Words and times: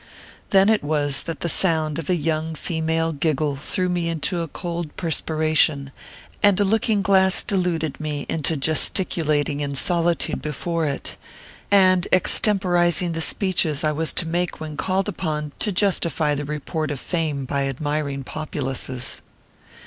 15 0.45 0.45
Then 0.49 0.69
it 0.69 0.83
was 0.83 1.21
that 1.25 1.41
the 1.41 1.47
sound 1.47 1.99
of 1.99 2.09
a 2.09 2.15
young 2.15 2.55
female 2.55 3.11
giggle 3.13 3.55
threw 3.55 3.87
me 3.87 4.09
into 4.09 4.41
a 4.41 4.47
cold 4.47 4.97
perspiration, 4.97 5.91
and 6.41 6.59
a 6.59 6.63
looking 6.65 7.03
glass 7.03 7.43
deluded 7.43 7.99
me 7.99 8.25
into 8.27 8.57
gesticulating 8.57 9.59
in 9.59 9.75
solitude 9.75 10.41
before 10.41 10.87
it, 10.87 11.17
and 11.69 12.07
extemporizing 12.11 13.11
the 13.13 13.21
speeches 13.21 13.83
I 13.83 13.91
was 13.91 14.11
to 14.13 14.27
make 14.27 14.59
when 14.59 14.75
called 14.75 15.07
upon 15.07 15.51
to 15.59 15.71
justify 15.71 16.33
the 16.33 16.45
report 16.45 16.89
of 16.89 16.99
fame 16.99 17.45
by 17.45 17.67
admiring 17.67 18.23
populaces. 18.23 19.21